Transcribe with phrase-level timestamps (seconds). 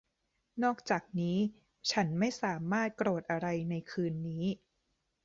[0.63, 1.37] นอกจากนี้
[1.91, 4.45] ฉันไม่สามารถโกรธอะไรในคืนนี้